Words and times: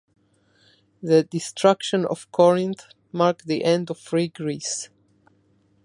The 1.03 1.21
destruction 1.21 2.07
of 2.07 2.31
Corinth 2.31 2.85
marked 3.11 3.45
the 3.45 3.63
end 3.63 3.91
of 3.91 3.99
free 3.99 4.29
Greece. 4.29 4.89